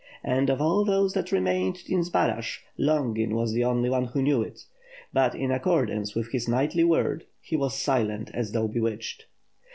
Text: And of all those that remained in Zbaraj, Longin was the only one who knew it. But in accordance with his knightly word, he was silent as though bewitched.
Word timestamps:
And 0.23 0.49
of 0.49 0.59
all 0.59 0.83
those 0.83 1.13
that 1.13 1.31
remained 1.31 1.83
in 1.87 2.01
Zbaraj, 2.01 2.61
Longin 2.75 3.35
was 3.35 3.53
the 3.53 3.63
only 3.63 3.87
one 3.87 4.05
who 4.05 4.23
knew 4.23 4.41
it. 4.41 4.65
But 5.13 5.35
in 5.35 5.51
accordance 5.51 6.15
with 6.15 6.31
his 6.31 6.47
knightly 6.47 6.83
word, 6.83 7.27
he 7.39 7.55
was 7.55 7.77
silent 7.77 8.31
as 8.33 8.51
though 8.51 8.67
bewitched. 8.67 9.27